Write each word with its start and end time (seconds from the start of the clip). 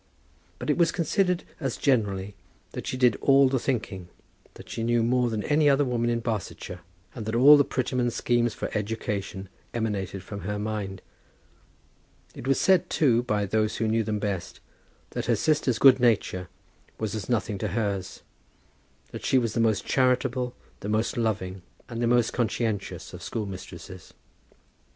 But 0.57 0.71
it 0.71 0.79
was 0.79 0.91
considered 0.91 1.43
as 1.59 1.77
generally 1.77 2.33
that 2.71 2.87
she 2.87 2.97
did 2.97 3.17
all 3.17 3.47
the 3.49 3.59
thinking, 3.59 4.09
that 4.55 4.67
she 4.67 4.81
knew 4.81 5.03
more 5.03 5.29
than 5.29 5.43
any 5.43 5.69
other 5.69 5.85
woman 5.85 6.09
in 6.09 6.21
Barsetshire, 6.21 6.79
and 7.13 7.27
that 7.27 7.35
all 7.35 7.55
the 7.55 7.63
Prettyman 7.63 8.09
schemes 8.09 8.55
for 8.55 8.75
education 8.75 9.47
emanated 9.75 10.23
from 10.23 10.41
her 10.41 10.57
mind. 10.57 11.03
It 12.33 12.47
was 12.47 12.59
said, 12.59 12.89
too, 12.89 13.21
by 13.21 13.45
those 13.45 13.77
who 13.77 13.87
knew 13.87 14.01
them 14.03 14.17
best, 14.17 14.59
that 15.11 15.27
her 15.27 15.35
sister's 15.35 15.77
good 15.77 15.99
nature 15.99 16.49
was 16.97 17.13
as 17.13 17.29
nothing 17.29 17.59
to 17.59 17.67
hers; 17.67 18.23
that 19.11 19.23
she 19.23 19.37
was 19.37 19.53
the 19.53 19.59
most 19.59 19.85
charitable, 19.85 20.55
the 20.79 20.89
most 20.89 21.15
loving, 21.15 21.61
and 21.87 22.01
the 22.01 22.07
most 22.07 22.33
conscientious 22.33 23.13
of 23.13 23.21
schoolmistresses. 23.21 24.15